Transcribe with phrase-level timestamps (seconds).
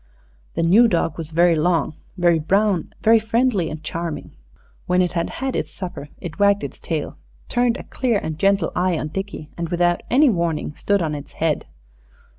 [0.55, 4.31] The new dog was very long, very brown, very friendly and charming.
[4.87, 7.17] When it had had its supper it wagged its tail,
[7.49, 11.33] turned a clear and gentle eye on Dickie, and without any warning stood on its
[11.33, 11.67] head.